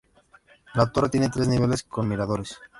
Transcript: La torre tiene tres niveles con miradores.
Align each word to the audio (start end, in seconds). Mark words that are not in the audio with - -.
La 0.73 0.91
torre 0.91 1.09
tiene 1.09 1.29
tres 1.29 1.47
niveles 1.47 1.83
con 1.83 2.07
miradores. 2.07 2.57